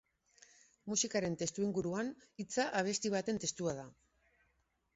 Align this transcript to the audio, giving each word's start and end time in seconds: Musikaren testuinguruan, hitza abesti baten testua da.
Musikaren 0.91 1.35
testuinguruan, 1.41 2.09
hitza 2.45 2.67
abesti 2.81 3.15
baten 3.19 3.41
testua 3.47 3.79
da. 3.83 3.87